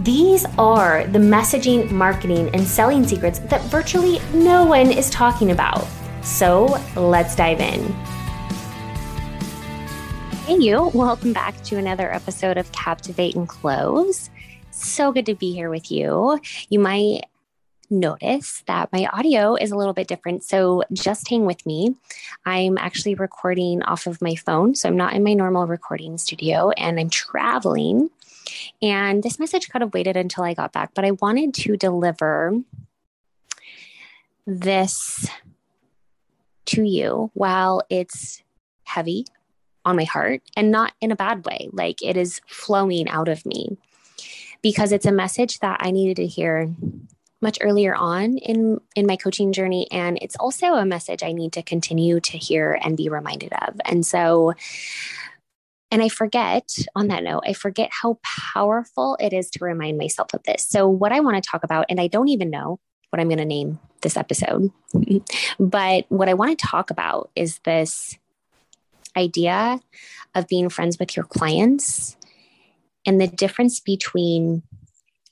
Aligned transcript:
These 0.00 0.46
are 0.56 1.06
the 1.08 1.18
messaging, 1.18 1.90
marketing, 1.90 2.48
and 2.54 2.66
selling 2.66 3.06
secrets 3.06 3.38
that 3.40 3.60
virtually 3.64 4.18
no 4.32 4.64
one 4.64 4.90
is 4.90 5.10
talking 5.10 5.50
about. 5.50 5.86
So 6.22 6.78
let's 6.96 7.36
dive 7.36 7.60
in. 7.60 7.82
Hey, 10.46 10.56
you. 10.56 10.90
Welcome 10.94 11.34
back 11.34 11.62
to 11.64 11.76
another 11.76 12.10
episode 12.10 12.56
of 12.56 12.72
Captivate 12.72 13.36
and 13.36 13.46
Close. 13.46 14.30
So 14.70 15.12
good 15.12 15.26
to 15.26 15.34
be 15.34 15.52
here 15.52 15.68
with 15.68 15.90
you. 15.90 16.40
You 16.70 16.78
might 16.78 17.26
notice 17.90 18.62
that 18.68 18.90
my 18.94 19.06
audio 19.12 19.54
is 19.54 19.70
a 19.70 19.76
little 19.76 19.92
bit 19.92 20.08
different. 20.08 20.44
So 20.44 20.82
just 20.94 21.28
hang 21.28 21.44
with 21.44 21.66
me. 21.66 21.94
I'm 22.46 22.78
actually 22.78 23.16
recording 23.16 23.82
off 23.82 24.06
of 24.06 24.22
my 24.22 24.34
phone. 24.34 24.74
So 24.74 24.88
I'm 24.88 24.96
not 24.96 25.12
in 25.12 25.22
my 25.22 25.34
normal 25.34 25.66
recording 25.66 26.16
studio 26.16 26.70
and 26.70 26.98
I'm 26.98 27.10
traveling. 27.10 28.08
And 28.82 29.22
this 29.22 29.38
message 29.38 29.68
could 29.68 29.80
have 29.80 29.94
waited 29.94 30.16
until 30.16 30.44
I 30.44 30.54
got 30.54 30.72
back, 30.72 30.90
but 30.94 31.04
I 31.04 31.12
wanted 31.12 31.54
to 31.54 31.76
deliver 31.76 32.60
this 34.46 35.28
to 36.66 36.82
you 36.82 37.30
while 37.34 37.82
it's 37.90 38.42
heavy 38.84 39.26
on 39.84 39.96
my 39.96 40.04
heart 40.04 40.42
and 40.56 40.70
not 40.70 40.92
in 41.00 41.10
a 41.10 41.16
bad 41.16 41.44
way. 41.44 41.68
Like 41.72 42.02
it 42.02 42.16
is 42.16 42.40
flowing 42.46 43.08
out 43.08 43.28
of 43.28 43.46
me 43.46 43.76
because 44.62 44.92
it's 44.92 45.06
a 45.06 45.12
message 45.12 45.60
that 45.60 45.78
I 45.80 45.90
needed 45.90 46.16
to 46.16 46.26
hear 46.26 46.74
much 47.42 47.58
earlier 47.62 47.94
on 47.94 48.36
in 48.36 48.78
in 48.94 49.06
my 49.06 49.16
coaching 49.16 49.52
journey 49.52 49.90
and 49.90 50.18
it's 50.20 50.36
also 50.36 50.74
a 50.74 50.84
message 50.84 51.22
I 51.22 51.32
need 51.32 51.54
to 51.54 51.62
continue 51.62 52.20
to 52.20 52.36
hear 52.36 52.78
and 52.82 52.96
be 52.96 53.08
reminded 53.08 53.52
of. 53.54 53.80
And 53.84 54.04
so 54.04 54.52
and 55.90 56.02
I 56.02 56.08
forget 56.08 56.68
on 56.94 57.08
that 57.08 57.24
note, 57.24 57.42
I 57.46 57.52
forget 57.52 57.90
how 57.90 58.18
powerful 58.22 59.16
it 59.20 59.32
is 59.32 59.50
to 59.50 59.64
remind 59.64 59.98
myself 59.98 60.32
of 60.34 60.42
this. 60.44 60.64
So, 60.66 60.88
what 60.88 61.12
I 61.12 61.20
want 61.20 61.42
to 61.42 61.50
talk 61.50 61.64
about, 61.64 61.86
and 61.88 62.00
I 62.00 62.06
don't 62.06 62.28
even 62.28 62.50
know 62.50 62.78
what 63.10 63.20
I'm 63.20 63.28
going 63.28 63.38
to 63.38 63.44
name 63.44 63.80
this 64.02 64.16
episode, 64.16 64.70
but 65.58 66.04
what 66.08 66.28
I 66.28 66.34
want 66.34 66.56
to 66.56 66.66
talk 66.66 66.90
about 66.90 67.30
is 67.34 67.58
this 67.64 68.16
idea 69.16 69.80
of 70.34 70.46
being 70.46 70.68
friends 70.68 70.98
with 70.98 71.16
your 71.16 71.24
clients 71.24 72.16
and 73.04 73.20
the 73.20 73.26
difference 73.26 73.80
between 73.80 74.62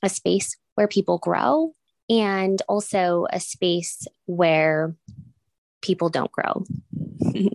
a 0.03 0.09
space 0.09 0.57
where 0.75 0.89
people 0.89 1.19
grow 1.19 1.73
and 2.11 2.61
also 2.69 3.27
a 3.33 3.39
space 3.39 4.07
where 4.27 4.95
people 5.83 6.09
don't 6.09 6.33
grow. 6.33 6.65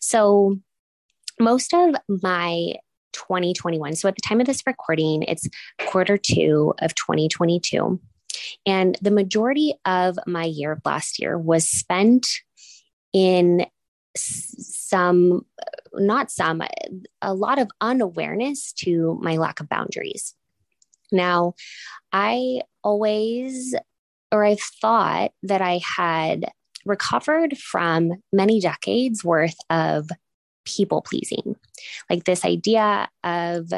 so, 0.00 0.58
most 1.40 1.74
of 1.74 1.94
my 2.22 2.74
2021, 3.12 3.94
so 3.94 4.08
at 4.08 4.14
the 4.16 4.20
time 4.20 4.40
of 4.40 4.46
this 4.46 4.62
recording, 4.66 5.22
it's 5.22 5.48
quarter 5.86 6.16
two 6.16 6.74
of 6.80 6.94
2022. 6.94 8.00
And 8.66 8.98
the 9.00 9.10
majority 9.10 9.74
of 9.84 10.18
my 10.26 10.44
year 10.44 10.80
last 10.84 11.18
year 11.18 11.38
was 11.38 11.68
spent 11.68 12.26
in 13.12 13.66
some, 14.16 15.44
not 15.94 16.30
some, 16.30 16.62
a 17.22 17.34
lot 17.34 17.58
of 17.58 17.70
unawareness 17.80 18.72
to 18.72 19.18
my 19.22 19.36
lack 19.36 19.60
of 19.60 19.68
boundaries. 19.68 20.34
Now, 21.12 21.54
I 22.12 22.62
always, 22.82 23.74
or 24.32 24.44
I 24.44 24.56
thought 24.80 25.32
that 25.42 25.62
I 25.62 25.80
had 25.96 26.46
recovered 26.84 27.56
from 27.56 28.12
many 28.32 28.60
decades 28.60 29.24
worth 29.24 29.56
of 29.70 30.08
people 30.64 31.02
pleasing. 31.02 31.56
Like 32.08 32.24
this 32.24 32.44
idea 32.44 33.08
of 33.22 33.72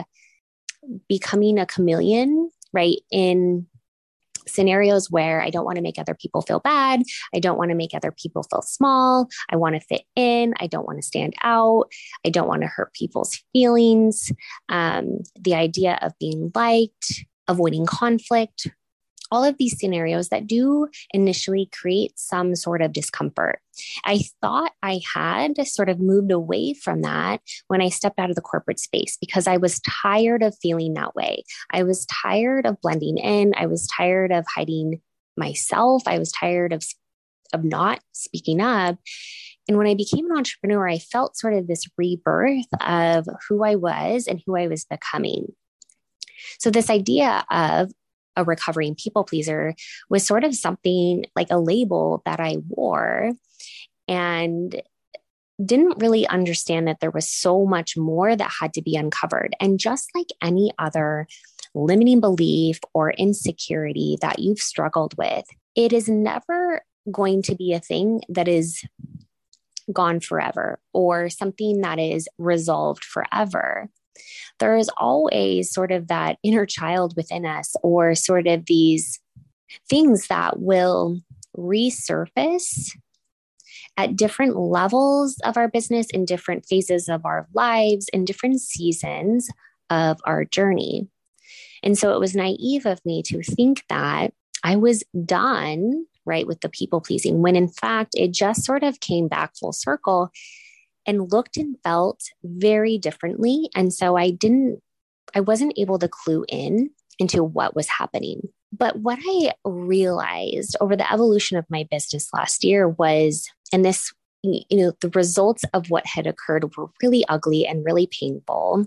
becoming 1.08 1.58
a 1.58 1.66
chameleon, 1.66 2.50
right? 2.72 2.98
In 3.10 3.66
scenarios 4.48 5.10
where 5.10 5.42
I 5.42 5.50
don't 5.50 5.64
want 5.64 5.76
to 5.76 5.82
make 5.82 5.98
other 5.98 6.14
people 6.14 6.42
feel 6.42 6.60
bad. 6.60 7.02
I 7.34 7.40
don't 7.40 7.58
want 7.58 7.70
to 7.70 7.76
make 7.76 7.94
other 7.94 8.12
people 8.12 8.44
feel 8.44 8.62
small. 8.62 9.28
I 9.50 9.56
want 9.56 9.74
to 9.74 9.80
fit 9.80 10.02
in. 10.14 10.54
I 10.60 10.66
don't 10.66 10.86
want 10.86 10.98
to 11.00 11.06
stand 11.06 11.34
out. 11.42 11.90
I 12.24 12.30
don't 12.30 12.48
want 12.48 12.62
to 12.62 12.68
hurt 12.68 12.94
people's 12.94 13.42
feelings. 13.52 14.32
Um, 14.68 15.18
the 15.38 15.54
idea 15.54 15.98
of 16.02 16.12
being 16.18 16.52
liked, 16.54 17.24
avoiding 17.48 17.86
conflict, 17.86 18.68
all 19.30 19.44
of 19.44 19.56
these 19.58 19.78
scenarios 19.78 20.28
that 20.28 20.46
do 20.46 20.88
initially 21.12 21.68
create 21.72 22.18
some 22.18 22.54
sort 22.54 22.82
of 22.82 22.92
discomfort. 22.92 23.60
I 24.04 24.22
thought 24.40 24.72
I 24.82 25.00
had 25.14 25.66
sort 25.66 25.88
of 25.88 26.00
moved 26.00 26.32
away 26.32 26.74
from 26.74 27.02
that 27.02 27.40
when 27.68 27.80
I 27.80 27.88
stepped 27.88 28.18
out 28.18 28.30
of 28.30 28.36
the 28.36 28.42
corporate 28.42 28.80
space 28.80 29.16
because 29.20 29.46
I 29.46 29.56
was 29.56 29.80
tired 29.80 30.42
of 30.42 30.56
feeling 30.60 30.94
that 30.94 31.14
way. 31.14 31.44
I 31.72 31.82
was 31.82 32.06
tired 32.06 32.66
of 32.66 32.80
blending 32.80 33.18
in. 33.18 33.54
I 33.56 33.66
was 33.66 33.86
tired 33.86 34.32
of 34.32 34.44
hiding 34.54 35.00
myself. 35.36 36.02
I 36.06 36.18
was 36.18 36.32
tired 36.32 36.72
of, 36.72 36.82
of 37.52 37.64
not 37.64 38.00
speaking 38.12 38.60
up. 38.60 38.96
And 39.68 39.76
when 39.76 39.86
I 39.86 39.94
became 39.94 40.30
an 40.30 40.36
entrepreneur, 40.36 40.88
I 40.88 40.98
felt 40.98 41.36
sort 41.36 41.54
of 41.54 41.66
this 41.66 41.86
rebirth 41.98 42.66
of 42.80 43.26
who 43.48 43.64
I 43.64 43.74
was 43.74 44.26
and 44.26 44.40
who 44.46 44.56
I 44.56 44.68
was 44.68 44.84
becoming. 44.84 45.46
So, 46.60 46.70
this 46.70 46.90
idea 46.90 47.44
of 47.50 47.90
a 48.36 48.44
recovering 48.44 48.94
people 48.94 49.24
pleaser 49.24 49.74
was 50.08 50.26
sort 50.26 50.44
of 50.44 50.54
something 50.54 51.24
like 51.34 51.48
a 51.50 51.58
label 51.58 52.22
that 52.24 52.40
I 52.40 52.58
wore 52.68 53.32
and 54.08 54.82
didn't 55.64 56.00
really 56.00 56.26
understand 56.28 56.86
that 56.86 57.00
there 57.00 57.10
was 57.10 57.28
so 57.28 57.64
much 57.64 57.96
more 57.96 58.36
that 58.36 58.52
had 58.60 58.74
to 58.74 58.82
be 58.82 58.96
uncovered. 58.96 59.54
And 59.58 59.80
just 59.80 60.10
like 60.14 60.28
any 60.42 60.72
other 60.78 61.26
limiting 61.74 62.20
belief 62.20 62.78
or 62.92 63.12
insecurity 63.12 64.18
that 64.20 64.38
you've 64.38 64.60
struggled 64.60 65.14
with, 65.16 65.46
it 65.74 65.92
is 65.92 66.08
never 66.08 66.82
going 67.10 67.42
to 67.42 67.54
be 67.54 67.72
a 67.72 67.80
thing 67.80 68.20
that 68.28 68.48
is 68.48 68.84
gone 69.92 70.20
forever 70.20 70.78
or 70.92 71.30
something 71.30 71.80
that 71.82 71.98
is 71.98 72.28
resolved 72.38 73.04
forever 73.04 73.88
there 74.58 74.76
is 74.76 74.90
always 74.96 75.72
sort 75.72 75.92
of 75.92 76.08
that 76.08 76.38
inner 76.42 76.66
child 76.66 77.14
within 77.16 77.44
us, 77.44 77.74
or 77.82 78.14
sort 78.14 78.46
of 78.46 78.66
these 78.66 79.20
things 79.88 80.28
that 80.28 80.60
will 80.60 81.20
resurface 81.56 82.96
at 83.96 84.16
different 84.16 84.56
levels 84.56 85.38
of 85.44 85.56
our 85.56 85.68
business, 85.68 86.06
in 86.10 86.24
different 86.24 86.66
phases 86.66 87.08
of 87.08 87.24
our 87.24 87.46
lives, 87.54 88.08
in 88.12 88.24
different 88.24 88.60
seasons 88.60 89.48
of 89.90 90.18
our 90.24 90.44
journey. 90.44 91.08
And 91.82 91.96
so 91.96 92.14
it 92.14 92.20
was 92.20 92.34
naive 92.34 92.86
of 92.86 93.04
me 93.04 93.22
to 93.24 93.42
think 93.42 93.84
that 93.88 94.32
I 94.64 94.76
was 94.76 95.04
done, 95.24 96.06
right, 96.24 96.46
with 96.46 96.60
the 96.60 96.68
people 96.68 97.00
pleasing, 97.00 97.40
when 97.40 97.56
in 97.56 97.68
fact 97.68 98.12
it 98.14 98.32
just 98.32 98.64
sort 98.64 98.82
of 98.82 99.00
came 99.00 99.28
back 99.28 99.56
full 99.56 99.72
circle 99.72 100.30
and 101.06 101.32
looked 101.32 101.56
and 101.56 101.76
felt 101.82 102.20
very 102.42 102.98
differently. 102.98 103.68
And 103.74 103.92
so 103.92 104.16
I 104.16 104.30
didn't, 104.30 104.80
I 105.34 105.40
wasn't 105.40 105.74
able 105.76 105.98
to 105.98 106.08
clue 106.08 106.44
in 106.48 106.90
into 107.18 107.42
what 107.42 107.74
was 107.74 107.88
happening. 107.88 108.42
But 108.72 108.98
what 109.00 109.18
I 109.22 109.52
realized 109.64 110.76
over 110.80 110.96
the 110.96 111.10
evolution 111.10 111.56
of 111.56 111.64
my 111.70 111.86
business 111.90 112.28
last 112.34 112.64
year 112.64 112.88
was, 112.88 113.48
and 113.72 113.84
this, 113.84 114.12
you 114.42 114.64
know, 114.72 114.92
the 115.00 115.10
results 115.10 115.64
of 115.72 115.90
what 115.90 116.06
had 116.06 116.26
occurred 116.26 116.76
were 116.76 116.88
really 117.02 117.24
ugly 117.28 117.66
and 117.66 117.84
really 117.84 118.08
painful. 118.08 118.86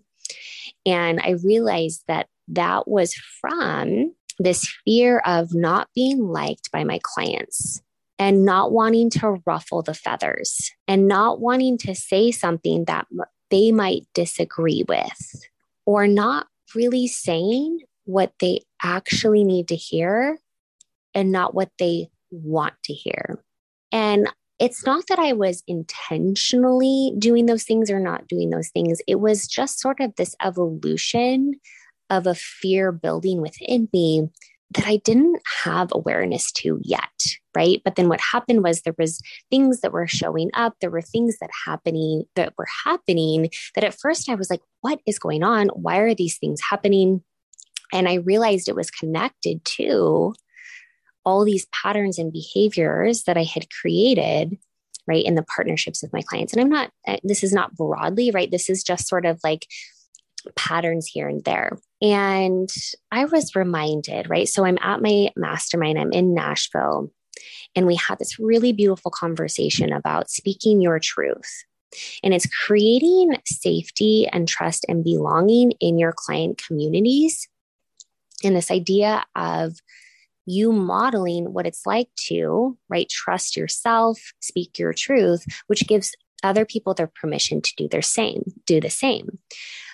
And 0.86 1.20
I 1.22 1.32
realized 1.44 2.04
that 2.08 2.28
that 2.50 2.88
was 2.88 3.14
from 3.42 4.14
this 4.38 4.72
fear 4.86 5.20
of 5.26 5.54
not 5.54 5.90
being 5.96 6.28
liked 6.28 6.72
by 6.72 6.84
my 6.84 7.00
clients 7.04 7.82
and 8.20 8.44
not 8.44 8.72
wanting 8.74 9.10
to 9.10 9.42
ruffle 9.46 9.82
the 9.82 9.94
feathers 9.94 10.72
and 10.88 11.08
not 11.08 11.40
wanting 11.40 11.78
to 11.80 11.96
say 11.96 12.32
something 12.32 12.86
that 12.86 13.08
they 13.50 13.72
might 13.72 14.06
disagree 14.14 14.84
with 14.88 15.46
or 15.86 16.06
not 16.06 16.48
really 16.76 17.08
saying 17.08 17.80
what 18.04 18.34
they 18.40 18.60
actually 18.84 19.44
need 19.44 19.68
to 19.70 19.76
hear 19.76 20.38
and 21.16 21.32
not 21.32 21.56
what 21.56 21.72
they 21.80 22.10
want 22.30 22.74
to 22.84 22.94
hear. 22.94 23.42
And 23.92 24.30
it's 24.60 24.86
not 24.86 25.06
that 25.08 25.20
I 25.20 25.34
was 25.34 25.64
intentionally 25.68 27.14
doing 27.18 27.46
those 27.46 27.64
things 27.64 27.90
or 27.90 28.00
not 28.00 28.28
doing 28.28 28.50
those 28.50 28.70
things. 28.70 29.00
It 29.08 29.20
was 29.20 29.48
just 29.48 29.80
sort 29.80 30.02
of 30.02 30.16
this 30.16 30.36
evolution 30.44 31.54
of 32.10 32.28
a 32.28 32.36
fear 32.36 32.92
building 32.92 33.42
within 33.42 33.88
me 33.94 34.30
that 34.72 34.86
I 34.86 34.98
didn't 34.98 35.42
have 35.64 35.90
awareness 35.92 36.52
to 36.54 36.80
yet, 36.84 37.10
right? 37.56 37.82
But 37.84 37.96
then 37.96 38.08
what 38.08 38.22
happened 38.22 38.64
was 38.64 38.82
there 38.82 38.96
was 38.98 39.22
things 39.50 39.82
that 39.82 39.92
were 39.92 40.08
showing 40.08 40.52
up, 40.54 40.76
there 40.80 40.92
were 40.92 41.02
things 41.02 41.38
that 41.40 41.50
happening 41.66 42.26
that 42.36 42.54
were 42.58 42.68
happening 42.86 43.50
that 43.76 43.84
at 43.84 44.00
first 44.00 44.30
I 44.30 44.36
was 44.36 44.50
like, 44.50 44.62
what 44.82 45.00
is 45.08 45.18
going 45.18 45.44
on? 45.44 45.70
Why 45.70 45.98
are 45.98 46.14
these 46.14 46.38
things 46.38 46.62
happening? 46.62 47.24
And 47.92 48.08
I 48.08 48.16
realized 48.16 48.70
it 48.70 48.76
was 48.76 48.92
connected 48.92 49.66
to 49.78 50.36
all 51.26 51.44
these 51.44 51.68
patterns 51.68 52.20
and 52.20 52.32
behaviors 52.32 53.24
that 53.24 53.38
I 53.38 53.44
had 53.44 53.70
created 53.72 54.58
right 55.08 55.26
in 55.26 55.36
the 55.36 55.44
partnerships 55.44 56.02
with 56.02 56.14
my 56.14 56.22
clients 56.22 56.54
and 56.54 56.62
i'm 56.62 56.70
not 56.70 56.92
uh, 57.08 57.18
this 57.24 57.44
is 57.44 57.52
not 57.52 57.76
broadly 57.76 58.32
right 58.32 58.52
this 58.52 58.70
is 58.70 58.84
just 58.84 59.08
sort 59.08 59.26
of 59.26 59.40
like 59.44 59.66
patterns 60.56 61.08
here 61.08 61.28
and 61.28 61.44
there. 61.44 61.78
And 62.02 62.70
i 63.12 63.26
was 63.26 63.56
reminded 63.56 64.30
right? 64.30 64.48
So 64.48 64.66
i'm 64.66 64.78
at 64.82 65.02
my 65.02 65.30
mastermind 65.36 66.00
i'm 66.00 66.14
in 66.14 66.34
nashville 66.34 67.12
and 67.76 67.86
we 67.86 67.96
had 67.96 68.20
this 68.20 68.40
really 68.40 68.74
beautiful 68.74 69.12
conversation 69.12 69.92
about 69.92 70.30
speaking 70.30 70.82
your 70.82 71.00
truth. 71.00 71.64
And 72.24 72.34
it's 72.34 72.48
creating 72.66 73.36
safety 73.46 74.28
and 74.32 74.48
trust 74.48 74.86
and 74.88 75.04
belonging 75.04 75.72
in 75.80 75.98
your 75.98 76.14
client 76.16 76.62
communities. 76.66 77.48
And 78.44 78.56
this 78.56 78.72
idea 78.72 79.26
of 79.36 79.80
you 80.46 80.72
modeling 80.72 81.54
what 81.54 81.68
it's 81.68 81.86
like 81.86 82.10
to, 82.28 82.78
right, 82.90 83.10
trust 83.10 83.56
yourself, 83.56 84.20
speak 84.40 84.80
your 84.80 84.94
truth, 84.94 85.46
which 85.68 85.88
gives 85.88 86.16
other 86.44 86.66
people 86.66 86.94
their 86.94 87.12
permission 87.22 87.62
to 87.62 87.74
do 87.76 87.88
their 87.88 88.02
same, 88.02 88.44
do 88.66 88.80
the 88.80 88.90
same. 88.90 89.40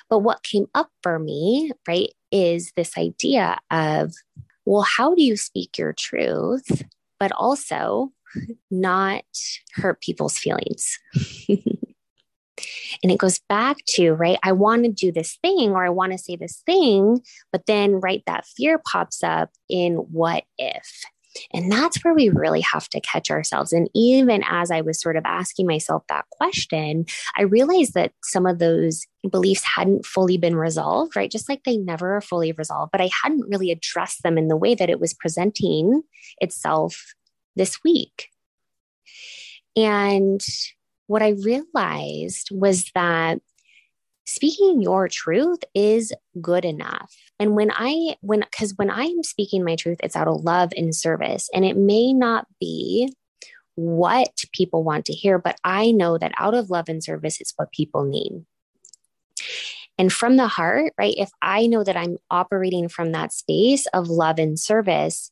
But 0.09 0.19
what 0.19 0.43
came 0.43 0.67
up 0.75 0.89
for 1.01 1.19
me, 1.19 1.71
right, 1.87 2.09
is 2.31 2.71
this 2.75 2.97
idea 2.97 3.57
of, 3.71 4.13
well, 4.65 4.83
how 4.83 5.15
do 5.15 5.23
you 5.23 5.37
speak 5.37 5.77
your 5.77 5.93
truth, 5.93 6.83
but 7.19 7.31
also 7.33 8.11
not 8.69 9.23
hurt 9.75 10.01
people's 10.01 10.37
feelings? 10.37 10.99
And 13.03 13.11
it 13.11 13.19
goes 13.19 13.39
back 13.49 13.77
to, 13.95 14.13
right, 14.13 14.39
I 14.43 14.51
want 14.51 14.83
to 14.83 14.91
do 14.91 15.11
this 15.11 15.37
thing 15.41 15.71
or 15.71 15.85
I 15.85 15.89
want 15.89 16.11
to 16.13 16.17
say 16.17 16.35
this 16.35 16.61
thing, 16.65 17.21
but 17.51 17.65
then, 17.65 17.99
right, 17.99 18.23
that 18.27 18.45
fear 18.45 18.81
pops 18.91 19.23
up 19.23 19.51
in 19.69 19.95
what 19.95 20.45
if? 20.57 21.03
And 21.53 21.71
that's 21.71 22.03
where 22.03 22.13
we 22.13 22.29
really 22.29 22.61
have 22.61 22.87
to 22.89 23.01
catch 23.01 23.29
ourselves. 23.29 23.73
And 23.73 23.89
even 23.93 24.43
as 24.49 24.71
I 24.71 24.81
was 24.81 24.99
sort 24.99 25.17
of 25.17 25.23
asking 25.25 25.67
myself 25.67 26.03
that 26.09 26.25
question, 26.31 27.05
I 27.37 27.43
realized 27.43 27.93
that 27.93 28.13
some 28.23 28.45
of 28.45 28.59
those 28.59 29.05
beliefs 29.29 29.63
hadn't 29.63 30.05
fully 30.05 30.37
been 30.37 30.55
resolved, 30.55 31.15
right? 31.15 31.31
Just 31.31 31.49
like 31.49 31.63
they 31.63 31.77
never 31.77 32.15
are 32.15 32.21
fully 32.21 32.51
resolved, 32.51 32.91
but 32.91 33.01
I 33.01 33.09
hadn't 33.23 33.49
really 33.49 33.71
addressed 33.71 34.23
them 34.23 34.37
in 34.37 34.47
the 34.47 34.57
way 34.57 34.75
that 34.75 34.89
it 34.89 34.99
was 34.99 35.13
presenting 35.13 36.03
itself 36.39 37.13
this 37.55 37.83
week. 37.83 38.29
And 39.75 40.41
what 41.07 41.21
I 41.21 41.29
realized 41.29 42.49
was 42.51 42.91
that 42.95 43.39
speaking 44.25 44.81
your 44.81 45.07
truth 45.07 45.59
is 45.73 46.13
good 46.41 46.65
enough. 46.65 47.15
And 47.39 47.55
when 47.55 47.71
I, 47.71 48.15
when, 48.21 48.41
because 48.41 48.73
when 48.75 48.89
I'm 48.89 49.23
speaking 49.23 49.63
my 49.63 49.75
truth, 49.75 49.99
it's 50.03 50.15
out 50.15 50.27
of 50.27 50.43
love 50.43 50.71
and 50.75 50.95
service. 50.95 51.49
And 51.53 51.65
it 51.65 51.77
may 51.77 52.13
not 52.13 52.47
be 52.59 53.13
what 53.75 54.29
people 54.53 54.83
want 54.83 55.05
to 55.05 55.13
hear, 55.13 55.37
but 55.37 55.57
I 55.63 55.91
know 55.91 56.17
that 56.17 56.31
out 56.37 56.53
of 56.53 56.69
love 56.69 56.89
and 56.89 57.03
service, 57.03 57.39
it's 57.39 57.53
what 57.57 57.71
people 57.71 58.03
need. 58.05 58.45
And 59.97 60.11
from 60.11 60.37
the 60.37 60.47
heart, 60.47 60.93
right? 60.97 61.15
If 61.17 61.29
I 61.41 61.67
know 61.67 61.83
that 61.83 61.95
I'm 61.95 62.17
operating 62.29 62.89
from 62.89 63.11
that 63.11 63.31
space 63.31 63.85
of 63.87 64.09
love 64.09 64.39
and 64.39 64.59
service, 64.59 65.31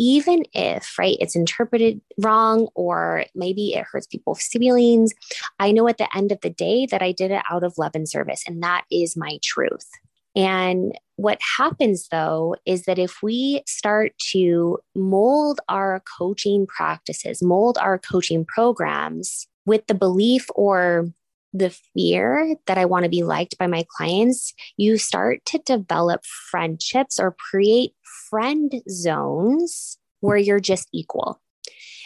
even 0.00 0.44
if, 0.54 0.98
right, 0.98 1.18
it's 1.20 1.36
interpreted 1.36 2.00
wrong 2.18 2.68
or 2.74 3.26
maybe 3.34 3.74
it 3.74 3.84
hurts 3.84 4.06
people's 4.06 4.42
feelings, 4.42 5.12
I 5.58 5.72
know 5.72 5.86
at 5.88 5.98
the 5.98 6.08
end 6.16 6.32
of 6.32 6.40
the 6.40 6.48
day 6.48 6.86
that 6.86 7.02
I 7.02 7.12
did 7.12 7.30
it 7.30 7.42
out 7.50 7.62
of 7.62 7.76
love 7.76 7.92
and 7.94 8.08
service. 8.08 8.42
And 8.46 8.62
that 8.62 8.84
is 8.90 9.14
my 9.14 9.38
truth. 9.44 9.86
And 10.34 10.98
what 11.16 11.38
happens 11.58 12.08
though 12.08 12.56
is 12.64 12.84
that 12.84 12.98
if 12.98 13.22
we 13.22 13.62
start 13.66 14.12
to 14.30 14.78
mold 14.94 15.60
our 15.68 16.02
coaching 16.18 16.66
practices, 16.66 17.42
mold 17.42 17.76
our 17.76 17.98
coaching 17.98 18.46
programs 18.46 19.48
with 19.66 19.86
the 19.86 19.94
belief 19.94 20.46
or 20.54 21.12
the 21.52 21.70
fear 21.70 22.54
that 22.66 22.78
I 22.78 22.84
want 22.84 23.04
to 23.04 23.10
be 23.10 23.22
liked 23.22 23.58
by 23.58 23.66
my 23.66 23.84
clients, 23.96 24.54
you 24.76 24.98
start 24.98 25.44
to 25.46 25.58
develop 25.58 26.24
friendships 26.24 27.18
or 27.18 27.36
create 27.50 27.92
friend 28.28 28.72
zones 28.88 29.98
where 30.20 30.36
you're 30.36 30.60
just 30.60 30.88
equal. 30.92 31.40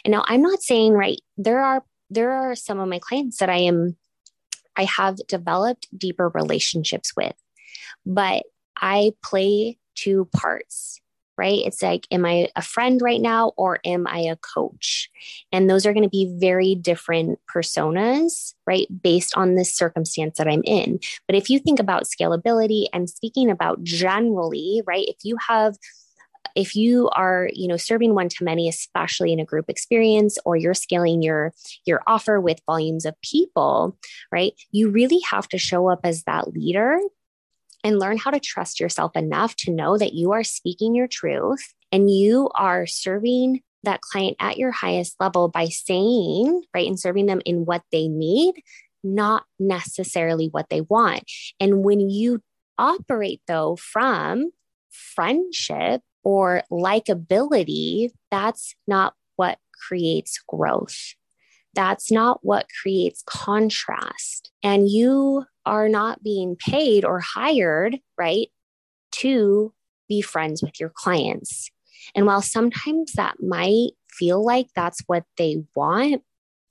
And 0.05 0.13
now 0.13 0.25
I'm 0.29 0.43
not 0.43 0.63
saying 0.63 0.93
right 0.93 1.21
there 1.37 1.61
are 1.61 1.85
there 2.11 2.31
are 2.31 2.55
some 2.55 2.79
of 2.79 2.89
my 2.89 2.99
clients 2.99 3.39
that 3.39 3.49
I 3.49 3.59
am 3.59 3.97
I 4.77 4.85
have 4.85 5.19
developed 5.29 5.87
deeper 5.97 6.29
relationships 6.31 7.13
with. 7.17 7.35
But 8.05 8.45
I 8.77 9.13
play 9.23 9.79
two 9.95 10.29
parts 10.35 11.01
right? 11.37 11.61
It's 11.65 11.83
like, 11.83 12.07
am 12.11 12.25
I 12.25 12.49
a 12.57 12.63
friend 12.63 13.01
right 13.03 13.21
now 13.21 13.53
or 13.57 13.81
am 13.85 14.07
I 14.07 14.21
a 14.21 14.37
coach? 14.37 15.11
And 15.53 15.69
those 15.69 15.87
are 15.87 15.93
going 15.93 16.05
to 16.05 16.09
be 16.09 16.35
very 16.39 16.75
different 16.75 17.39
personas, 17.53 18.55
right? 18.67 18.87
Based 19.03 19.37
on 19.37 19.55
the 19.55 19.65
circumstance 19.65 20.39
that 20.39 20.49
I'm 20.49 20.63
in. 20.65 21.01
But 21.27 21.37
if 21.37 21.51
you 21.51 21.59
think 21.59 21.81
about 21.81 22.05
scalability 22.05 22.87
and 22.93 23.11
speaking 23.11 23.51
about 23.51 23.83
generally, 23.83 24.83
right? 24.87 25.07
If 25.09 25.17
you 25.25 25.37
have 25.49 25.77
if 26.55 26.77
you 26.77 27.09
are 27.11 27.51
you 27.53 27.67
know 27.67 27.77
serving 27.77 28.15
one 28.15 28.29
to 28.29 28.45
many 28.45 28.69
especially 28.69 29.33
in 29.33 29.41
a 29.41 29.45
group 29.45 29.69
experience 29.69 30.39
or 30.45 30.57
you're 30.57 30.75
scaling 30.75 31.23
your 31.23 31.53
your 31.85 32.03
offer 32.07 32.41
with 32.41 32.61
volumes 32.67 33.05
of 33.05 33.21
people 33.23 33.97
right 34.31 34.53
you 34.71 34.89
really 34.91 35.21
have 35.29 35.49
to 35.49 35.59
show 35.59 35.89
up 35.89 36.01
as 36.05 36.23
that 36.25 36.53
leader 36.53 37.01
and 37.85 37.99
learn 37.99 38.17
how 38.17 38.31
to 38.31 38.41
trust 38.41 38.81
yourself 38.81 39.15
enough 39.15 39.55
to 39.57 39.71
know 39.71 39.97
that 39.99 40.15
you 40.15 40.33
are 40.33 40.43
speaking 40.43 40.95
your 40.95 41.07
truth 41.07 41.75
and 41.93 42.11
you 42.11 42.51
are 42.55 42.87
serving 42.87 43.61
that 43.85 44.01
client 44.01 44.37
at 44.41 44.57
your 44.57 44.71
highest 44.71 45.15
level 45.21 45.49
by 45.49 45.67
saying, 45.67 46.63
right, 46.75 46.89
and 46.89 46.99
serving 46.99 47.27
them 47.27 47.43
in 47.45 47.67
what 47.67 47.83
they 47.93 48.09
need, 48.09 48.55
not 49.05 49.45
necessarily 49.59 50.49
what 50.49 50.71
they 50.71 50.81
want. 50.81 51.25
And 51.61 51.85
when 51.85 52.01
you 52.01 52.41
operate, 52.79 53.43
though, 53.47 53.77
from 53.77 54.51
friendship 54.91 56.01
or 56.23 56.63
likability, 56.73 58.11
that's 58.31 58.75
not 58.89 59.15
what 59.37 59.59
creates 59.87 60.43
growth. 60.49 61.15
That's 61.75 62.11
not 62.11 62.41
what 62.43 62.67
creates 62.83 63.23
contrast. 63.27 64.51
And 64.63 64.89
you 64.89 65.45
are 65.67 65.89
not 65.89 66.23
being 66.23 66.57
paid 66.57 67.05
or 67.05 67.21
hired, 67.21 67.99
right, 68.19 68.49
to 69.13 69.73
be 70.09 70.21
friends 70.21 70.63
with 70.63 70.79
your 70.79 70.91
clients. 70.95 71.71
And 72.15 72.27
while 72.27 72.43
sometimes 72.43 73.13
that 73.13 73.37
might 73.43 73.93
feel 74.11 74.45
like 74.45 74.69
that's 74.77 75.03
what 75.07 75.25
they 75.39 75.65
want, 75.75 76.23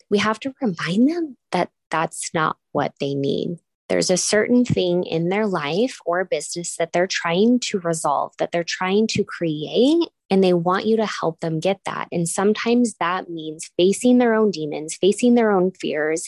we 0.10 0.19
have 0.19 0.39
to 0.41 0.53
remind 0.62 1.10
them 1.10 1.38
that 1.51 1.69
that's 1.89 2.29
not 2.33 2.57
what 2.72 2.93
they 3.00 3.15
need. 3.15 3.57
There's 3.89 4.10
a 4.10 4.17
certain 4.17 4.63
thing 4.63 5.03
in 5.03 5.29
their 5.29 5.45
life 5.45 6.00
or 6.05 6.24
business 6.24 6.77
that 6.77 6.93
they're 6.93 7.07
trying 7.07 7.60
to 7.62 7.79
resolve, 7.79 8.33
that 8.39 8.51
they're 8.51 8.63
trying 8.63 9.07
to 9.07 9.24
create, 9.24 10.07
and 10.33 10.43
they 10.43 10.51
want 10.51 10.87
you 10.87 10.97
to 10.97 11.05
help 11.05 11.39
them 11.41 11.59
get 11.59 11.79
that. 11.85 12.07
And 12.11 12.27
sometimes 12.27 12.95
that 12.95 13.29
means 13.29 13.69
facing 13.77 14.17
their 14.17 14.33
own 14.33 14.49
demons, 14.49 14.95
facing 14.95 15.35
their 15.35 15.51
own 15.51 15.69
fears, 15.79 16.27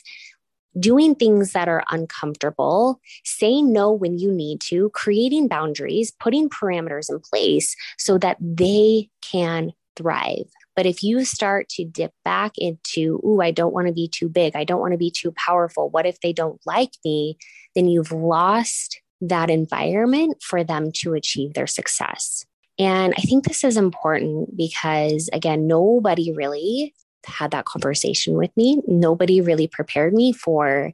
doing 0.79 1.15
things 1.15 1.53
that 1.53 1.67
are 1.67 1.83
uncomfortable, 1.89 3.01
saying 3.24 3.74
no 3.74 3.91
when 3.91 4.19
you 4.19 4.31
need 4.31 4.62
to, 4.62 4.91
creating 4.91 5.47
boundaries, 5.47 6.12
putting 6.19 6.50
parameters 6.50 7.09
in 7.09 7.19
place 7.19 7.75
so 7.97 8.19
that 8.19 8.38
they 8.39 9.09
can 9.24 9.74
thrive. 9.95 10.51
But 10.75 10.85
if 10.85 11.01
you 11.01 11.25
start 11.25 11.67
to 11.69 11.83
dip 11.83 12.12
back 12.24 12.51
into, 12.59 13.19
ooh, 13.25 13.41
I 13.41 13.50
don't 13.50 13.74
want 13.74 13.88
to 13.88 13.93
be 13.93 14.07
too 14.07 14.29
big, 14.29 14.55
I 14.55 14.65
don't 14.65 14.81
want 14.81 14.91
to 14.91 15.00
be 15.00 15.09
too 15.09 15.33
powerful, 15.35 15.89
what 15.89 16.05
if 16.05 16.19
they 16.19 16.31
don't 16.31 16.62
like 16.63 16.91
me? 17.03 17.39
Then 17.74 17.88
you've 17.88 18.12
lost 18.12 19.01
that 19.19 19.50
environment 19.50 20.43
for 20.43 20.63
them 20.63 20.91
to 20.97 21.15
achieve 21.15 21.55
their 21.55 21.65
success. 21.65 22.45
And 22.77 23.13
I 23.17 23.22
think 23.22 23.46
this 23.46 23.63
is 23.63 23.77
important 23.77 24.58
because, 24.58 25.29
again, 25.32 25.67
nobody 25.67 26.34
really 26.34 26.94
had 27.25 27.51
that 27.51 27.65
conversation 27.65 28.36
with 28.36 28.55
me. 28.58 28.82
Nobody 28.88 29.41
really 29.41 29.67
prepared 29.67 30.13
me 30.13 30.34
for 30.34 30.91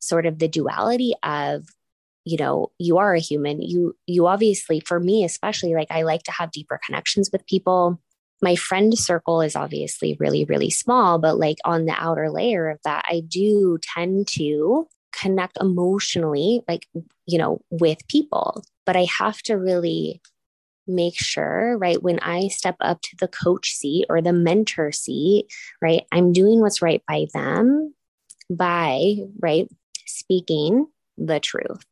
sort 0.00 0.26
of 0.26 0.38
the 0.38 0.48
duality 0.48 1.12
of 1.22 1.66
you 2.24 2.36
know 2.36 2.70
you 2.78 2.98
are 2.98 3.14
a 3.14 3.20
human. 3.20 3.62
You 3.62 3.96
you 4.06 4.26
obviously 4.26 4.80
for 4.80 5.00
me 5.00 5.24
especially 5.24 5.74
like 5.74 5.88
i 5.90 6.02
like 6.02 6.22
to 6.24 6.32
have 6.32 6.50
deeper 6.50 6.80
connections 6.84 7.30
with 7.32 7.46
people. 7.46 8.00
My 8.40 8.54
friend 8.54 8.96
circle 8.96 9.40
is 9.40 9.56
obviously 9.56 10.16
really 10.20 10.44
really 10.44 10.70
small 10.70 11.18
but 11.18 11.38
like 11.38 11.58
on 11.64 11.86
the 11.86 11.94
outer 11.96 12.30
layer 12.30 12.68
of 12.68 12.78
that 12.84 13.04
i 13.08 13.20
do 13.26 13.78
tend 13.82 14.28
to 14.28 14.86
connect 15.12 15.58
emotionally 15.60 16.62
like 16.68 16.86
you 17.26 17.38
know 17.38 17.60
with 17.70 18.06
people. 18.08 18.62
But 18.86 18.96
i 18.96 19.06
have 19.18 19.40
to 19.42 19.54
really 19.54 20.20
make 20.88 21.16
sure, 21.16 21.76
right, 21.78 22.02
when 22.02 22.18
I 22.20 22.48
step 22.48 22.76
up 22.80 23.02
to 23.02 23.16
the 23.16 23.28
coach 23.28 23.72
seat 23.72 24.06
or 24.08 24.20
the 24.20 24.32
mentor 24.32 24.90
seat, 24.92 25.46
right, 25.80 26.02
I'm 26.10 26.32
doing 26.32 26.60
what's 26.60 26.82
right 26.82 27.02
by 27.06 27.26
them 27.34 27.94
by, 28.50 29.16
right, 29.40 29.68
speaking 30.06 30.86
the 31.16 31.40
truth. 31.40 31.84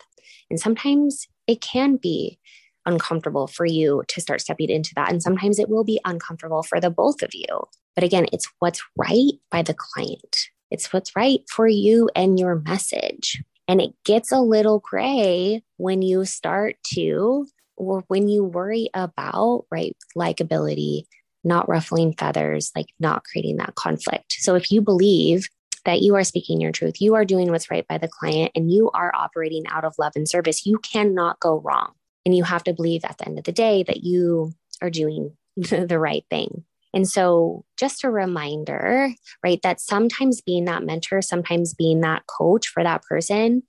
And 0.50 0.59
sometimes 0.59 1.29
it 1.47 1.61
can 1.61 1.97
be 1.97 2.38
uncomfortable 2.87 3.47
for 3.47 3.67
you 3.67 4.03
to 4.09 4.21
start 4.21 4.41
stepping 4.41 4.71
into 4.71 4.93
that. 4.95 5.11
And 5.11 5.23
sometimes 5.23 5.59
it 5.59 5.69
will 5.69 5.85
be 5.85 6.00
uncomfortable 6.05 6.62
for 6.62 6.81
the 6.81 6.91
both 6.91 7.23
of 7.23 7.31
you. 7.35 7.47
But 7.95 8.05
again, 8.05 8.26
it's 8.33 8.49
what's 8.61 8.83
right 8.97 9.33
by 9.50 9.62
the 9.62 9.75
client, 9.75 10.49
it's 10.71 10.93
what's 10.93 11.15
right 11.17 11.41
for 11.50 11.67
you 11.69 12.09
and 12.15 12.38
your 12.38 12.62
message. 12.65 13.43
And 13.69 13.81
it 13.81 13.93
gets 14.05 14.31
a 14.31 14.41
little 14.41 14.79
gray 14.79 15.62
when 15.76 16.00
you 16.03 16.25
start 16.25 16.76
to, 16.95 17.47
or 17.76 18.04
when 18.09 18.28
you 18.28 18.45
worry 18.45 18.90
about, 18.95 19.66
right, 19.71 19.97
likability, 20.16 21.04
not 21.45 21.68
ruffling 21.68 22.12
feathers, 22.12 22.73
like 22.75 22.88
not 22.99 23.25
creating 23.25 23.56
that 23.56 23.75
conflict. 23.75 24.37
So 24.38 24.54
if 24.54 24.71
you 24.71 24.80
believe 24.80 25.49
that 25.85 26.02
you 26.02 26.16
are 26.16 26.25
speaking 26.25 26.61
your 26.61 26.73
truth, 26.73 27.00
you 27.00 27.14
are 27.14 27.25
doing 27.25 27.50
what's 27.50 27.71
right 27.71 27.87
by 27.87 27.99
the 27.99 28.09
client, 28.09 28.52
and 28.54 28.71
you 28.71 28.90
are 28.92 29.14
operating 29.14 29.66
out 29.68 29.85
of 29.85 29.95
love 29.99 30.12
and 30.16 30.28
service, 30.28 30.66
you 30.66 30.78
cannot 30.78 31.40
go 31.40 31.61
wrong. 31.61 31.92
And 32.25 32.37
you 32.37 32.42
have 32.42 32.64
to 32.64 32.75
believe 32.75 33.04
at 33.04 33.18
the 33.18 33.28
end 33.28 33.38
of 33.38 33.45
the 33.45 33.52
day 33.52 33.85
that 33.85 34.02
you 34.02 34.52
are 34.83 34.90
doing 34.90 35.37
the 35.56 35.99
right 35.99 36.25
thing. 36.28 36.64
And 36.92 37.09
so, 37.09 37.64
just 37.76 38.04
a 38.04 38.11
reminder, 38.11 39.11
right, 39.45 39.61
that 39.62 39.80
sometimes 39.80 40.40
being 40.40 40.64
that 40.64 40.83
mentor, 40.83 41.21
sometimes 41.21 41.75
being 41.75 42.00
that 42.00 42.26
coach 42.26 42.68
for 42.68 42.83
that 42.83 43.02
person, 43.02 43.62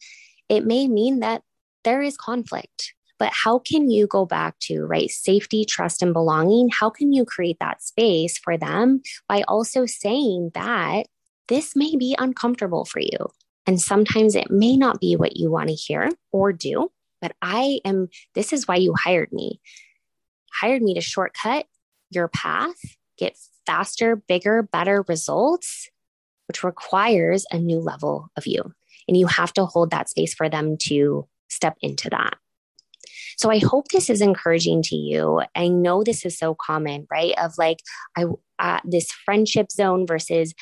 it 0.50 0.66
may 0.66 0.88
mean 0.88 1.20
that 1.20 1.42
there 1.84 2.02
is 2.02 2.18
conflict. 2.18 2.94
But 3.20 3.32
how 3.34 3.60
can 3.60 3.90
you 3.90 4.08
go 4.08 4.26
back 4.26 4.60
to, 4.62 4.86
right, 4.86 5.10
safety, 5.10 5.66
trust, 5.66 6.02
and 6.02 6.14
belonging? 6.14 6.70
How 6.70 6.90
can 6.90 7.14
you 7.14 7.26
create 7.26 7.58
that 7.60 7.82
space 7.82 8.38
for 8.38 8.58
them 8.58 9.02
by 9.28 9.44
also 9.48 9.86
saying 9.86 10.52
that 10.54 11.08
this 11.48 11.76
may 11.76 11.96
be 11.96 12.16
uncomfortable 12.20 12.86
for 12.86 13.00
you? 13.00 13.18
And 13.66 13.82
sometimes 13.82 14.36
it 14.36 14.50
may 14.50 14.78
not 14.78 15.00
be 15.00 15.16
what 15.16 15.36
you 15.36 15.52
want 15.52 15.70
to 15.70 15.76
hear 15.76 16.10
or 16.32 16.54
do, 16.54 16.92
but 17.22 17.36
I 17.42 17.80
am, 17.84 18.10
this 18.34 18.54
is 18.54 18.68
why 18.68 18.76
you 18.76 18.94
hired 18.96 19.32
me. 19.32 19.60
Hired 20.54 20.82
me 20.82 20.94
to 20.94 21.02
shortcut 21.02 21.66
your 22.10 22.30
path, 22.30 22.78
get 23.18 23.38
faster, 23.66 24.16
bigger, 24.16 24.64
better 24.64 25.04
results, 25.08 25.90
which 26.48 26.64
requires 26.64 27.46
a 27.52 27.58
new 27.58 27.80
level 27.80 28.30
of 28.38 28.48
you. 28.48 28.74
And 29.08 29.18
you 29.18 29.28
have 29.28 29.54
to 29.54 29.66
hold 29.66 29.92
that 29.92 30.10
space 30.10 30.34
for 30.34 30.50
them 30.50 30.78
to 30.84 31.28
step 31.50 31.78
into 31.82 32.10
that. 32.10 32.38
So 33.38 33.52
I 33.52 33.60
hope 33.60 33.90
this 33.90 34.10
is 34.10 34.22
encouraging 34.22 34.82
to 34.84 34.96
you. 34.96 35.42
I 35.56 35.68
know 35.68 36.04
this 36.04 36.26
is 36.26 36.38
so 36.38 36.56
common, 36.56 37.08
right? 37.12 37.34
Of 37.40 37.58
like, 37.58 37.80
I, 38.16 38.26
uh, 38.60 38.80
this 38.84 39.12
friendship 39.12 39.72
zone 39.72 40.08
versus 40.08 40.54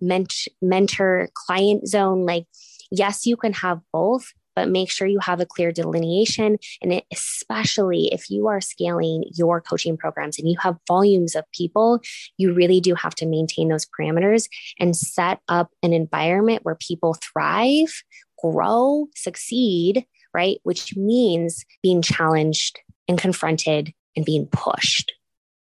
ment- 0.00 0.48
mentor 0.60 1.28
client 1.34 1.88
zone. 1.88 2.26
Like, 2.26 2.46
yes, 2.90 3.24
you 3.24 3.36
can 3.36 3.54
have 3.54 3.80
both, 3.92 4.26
but 4.54 4.68
make 4.68 4.90
sure 4.90 5.06
you 5.06 5.20
have 5.20 5.40
a 5.40 5.46
clear 5.46 5.72
delineation. 5.72 6.58
And 6.82 6.92
it, 6.92 7.04
especially 7.10 8.12
if 8.12 8.28
you 8.28 8.48
are 8.48 8.60
scaling 8.60 9.24
your 9.34 9.62
coaching 9.62 9.96
programs 9.96 10.38
and 10.38 10.46
you 10.46 10.56
have 10.60 10.76
volumes 10.86 11.34
of 11.34 11.50
people, 11.52 12.00
you 12.36 12.52
really 12.52 12.80
do 12.80 12.94
have 12.94 13.14
to 13.16 13.26
maintain 13.26 13.68
those 13.68 13.86
parameters 13.86 14.48
and 14.78 14.94
set 14.94 15.40
up 15.48 15.70
an 15.82 15.94
environment 15.94 16.64
where 16.64 16.76
people 16.76 17.14
thrive, 17.14 18.02
grow, 18.38 19.06
succeed, 19.14 20.04
right? 20.34 20.58
Which 20.62 20.96
means 20.96 21.64
being 21.82 22.02
challenged 22.02 22.80
and 23.08 23.18
confronted 23.18 23.92
and 24.16 24.24
being 24.24 24.46
pushed 24.46 25.12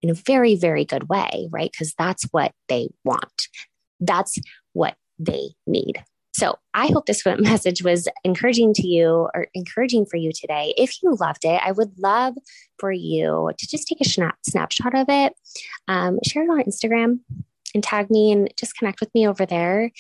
in 0.03 0.11
a 0.11 0.15
very, 0.15 0.57
very 0.57 0.85
good 0.85 1.09
way, 1.09 1.49
right? 1.51 1.71
Because 1.71 1.95
that's 1.99 2.25
what 2.31 2.53
they 2.69 2.89
want. 3.05 3.49
That's 4.01 4.39
what 4.73 4.97
they 5.19 5.51
need. 5.67 6.03
So 6.33 6.57
I 6.75 6.87
hope 6.87 7.07
this 7.07 7.25
message 7.39 7.83
was 7.83 8.09
encouraging 8.25 8.73
to 8.75 8.87
you 8.87 9.29
or 9.35 9.49
encouraging 9.55 10.07
for 10.07 10.17
you 10.17 10.33
today. 10.33 10.75
If 10.77 11.03
you 11.03 11.17
loved 11.21 11.45
it, 11.45 11.61
I 11.65 11.73
would 11.73 11.99
love 11.99 12.35
for 12.79 12.93
you 12.93 13.51
to 13.57 13.69
just 13.69 13.87
take 13.89 14.01
a 14.01 14.09
snap, 14.09 14.37
snapshot 14.43 14.95
of 14.95 15.07
it, 15.09 15.35
um, 15.89 16.19
share 16.25 16.45
it 16.45 16.51
on 16.51 16.63
Instagram 16.63 17.21
and 17.75 17.85
tag 17.85 18.11
me 18.11 18.33
and 18.33 18.53
just 18.57 18.77
connect 18.77 19.01
with 19.01 19.13
me 19.15 19.29
over 19.29 19.45
there. 19.45 19.91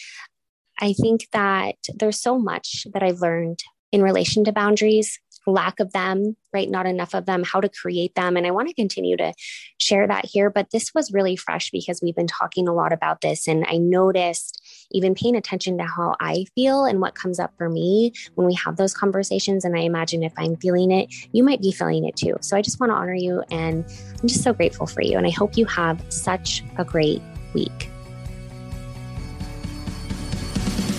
I 0.80 0.94
think 0.94 1.26
that 1.32 1.76
there's 1.94 2.20
so 2.20 2.38
much 2.38 2.86
that 2.94 3.02
I've 3.02 3.20
learned 3.20 3.62
in 3.92 4.02
relation 4.02 4.44
to 4.44 4.52
boundaries 4.52 5.18
lack 5.46 5.80
of 5.80 5.92
them, 5.92 6.36
right? 6.52 6.68
Not 6.68 6.86
enough 6.86 7.14
of 7.14 7.26
them, 7.26 7.44
how 7.44 7.60
to 7.60 7.68
create 7.68 8.14
them. 8.14 8.36
And 8.36 8.46
I 8.46 8.50
want 8.50 8.68
to 8.68 8.74
continue 8.74 9.16
to 9.16 9.32
share 9.78 10.06
that 10.06 10.26
here. 10.26 10.50
But 10.50 10.70
this 10.70 10.94
was 10.94 11.12
really 11.12 11.36
fresh 11.36 11.70
because 11.70 12.00
we've 12.02 12.14
been 12.14 12.26
talking 12.26 12.68
a 12.68 12.74
lot 12.74 12.92
about 12.92 13.20
this. 13.20 13.48
And 13.48 13.64
I 13.68 13.78
noticed 13.78 14.62
even 14.92 15.14
paying 15.14 15.36
attention 15.36 15.78
to 15.78 15.84
how 15.84 16.16
I 16.20 16.46
feel 16.54 16.84
and 16.84 17.00
what 17.00 17.14
comes 17.14 17.38
up 17.38 17.52
for 17.56 17.68
me 17.68 18.12
when 18.34 18.46
we 18.46 18.54
have 18.54 18.76
those 18.76 18.94
conversations. 18.94 19.64
And 19.64 19.76
I 19.76 19.80
imagine 19.80 20.22
if 20.22 20.32
I'm 20.36 20.56
feeling 20.56 20.90
it, 20.90 21.12
you 21.32 21.42
might 21.42 21.62
be 21.62 21.72
feeling 21.72 22.04
it 22.04 22.16
too. 22.16 22.36
So 22.40 22.56
I 22.56 22.62
just 22.62 22.80
want 22.80 22.90
to 22.90 22.96
honor 22.96 23.14
you. 23.14 23.42
And 23.50 23.84
I'm 24.20 24.28
just 24.28 24.42
so 24.42 24.52
grateful 24.52 24.86
for 24.86 25.02
you. 25.02 25.16
And 25.16 25.26
I 25.26 25.30
hope 25.30 25.56
you 25.56 25.64
have 25.66 26.04
such 26.12 26.62
a 26.76 26.84
great 26.84 27.22
week. 27.54 27.90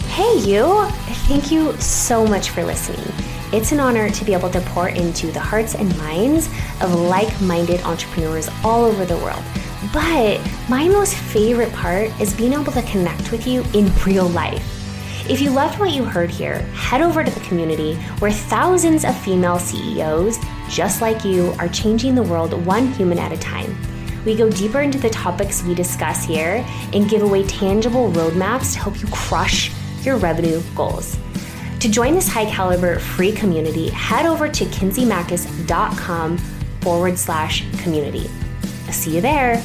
Hey, 0.07 0.39
you! 0.39 0.65
Thank 1.31 1.49
you 1.49 1.71
so 1.79 2.27
much 2.27 2.49
for 2.49 2.61
listening. 2.61 3.09
It's 3.53 3.71
an 3.71 3.79
honor 3.79 4.09
to 4.09 4.25
be 4.25 4.33
able 4.33 4.49
to 4.49 4.59
pour 4.59 4.89
into 4.89 5.31
the 5.31 5.39
hearts 5.39 5.75
and 5.75 5.97
minds 5.97 6.49
of 6.81 6.93
like 6.93 7.39
minded 7.39 7.79
entrepreneurs 7.83 8.49
all 8.65 8.83
over 8.83 9.05
the 9.05 9.15
world. 9.15 9.41
But 9.93 10.41
my 10.67 10.89
most 10.89 11.15
favorite 11.15 11.71
part 11.71 12.09
is 12.19 12.33
being 12.33 12.51
able 12.51 12.73
to 12.73 12.81
connect 12.81 13.31
with 13.31 13.47
you 13.47 13.63
in 13.73 13.93
real 14.05 14.27
life. 14.27 14.61
If 15.29 15.39
you 15.39 15.51
loved 15.51 15.79
what 15.79 15.91
you 15.91 16.03
heard 16.03 16.29
here, 16.29 16.63
head 16.73 17.01
over 17.01 17.23
to 17.23 17.31
the 17.31 17.39
community 17.39 17.95
where 18.19 18.33
thousands 18.33 19.05
of 19.05 19.17
female 19.17 19.57
CEOs 19.57 20.37
just 20.67 21.01
like 21.01 21.23
you 21.23 21.55
are 21.59 21.69
changing 21.69 22.13
the 22.13 22.23
world 22.23 22.65
one 22.65 22.91
human 22.91 23.17
at 23.17 23.31
a 23.31 23.37
time. 23.37 23.73
We 24.25 24.35
go 24.35 24.49
deeper 24.49 24.81
into 24.81 24.97
the 24.97 25.09
topics 25.09 25.63
we 25.63 25.75
discuss 25.75 26.25
here 26.25 26.65
and 26.91 27.09
give 27.09 27.21
away 27.21 27.43
tangible 27.43 28.11
roadmaps 28.11 28.73
to 28.73 28.79
help 28.79 29.01
you 29.01 29.07
crush 29.13 29.71
your 30.05 30.17
revenue 30.17 30.61
goals. 30.75 31.17
To 31.79 31.89
join 31.89 32.13
this 32.13 32.27
high 32.27 32.45
caliber 32.45 32.99
free 32.99 33.31
community, 33.31 33.89
head 33.89 34.25
over 34.25 34.47
to 34.47 34.65
kinseymachos.com 34.65 36.37
forward 36.81 37.17
slash 37.17 37.63
community. 37.81 38.29
See 38.91 39.15
you 39.15 39.21
there. 39.21 39.63